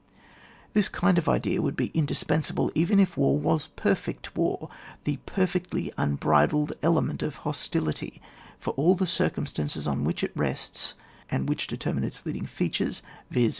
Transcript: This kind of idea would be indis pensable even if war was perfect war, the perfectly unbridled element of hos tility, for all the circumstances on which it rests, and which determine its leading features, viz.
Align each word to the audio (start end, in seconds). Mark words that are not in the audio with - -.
This 0.73 0.89
kind 0.89 1.19
of 1.19 1.29
idea 1.29 1.61
would 1.61 1.75
be 1.75 1.89
indis 1.89 2.23
pensable 2.25 2.71
even 2.73 2.99
if 2.99 3.17
war 3.17 3.37
was 3.37 3.67
perfect 3.75 4.35
war, 4.35 4.67
the 5.03 5.17
perfectly 5.27 5.93
unbridled 5.95 6.73
element 6.81 7.21
of 7.21 7.35
hos 7.45 7.69
tility, 7.69 8.19
for 8.57 8.71
all 8.71 8.95
the 8.95 9.05
circumstances 9.05 9.85
on 9.85 10.03
which 10.03 10.23
it 10.23 10.31
rests, 10.35 10.95
and 11.29 11.47
which 11.47 11.67
determine 11.67 12.03
its 12.03 12.25
leading 12.25 12.47
features, 12.47 13.03
viz. 13.29 13.49